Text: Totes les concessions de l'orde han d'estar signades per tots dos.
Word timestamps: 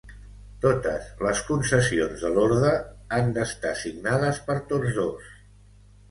Totes 0.61 1.09
les 1.25 1.41
concessions 1.49 2.23
de 2.25 2.31
l'orde 2.37 2.71
han 3.17 3.29
d'estar 3.35 3.73
signades 3.81 4.41
per 4.49 4.55
tots 4.73 4.97
dos. 5.01 5.29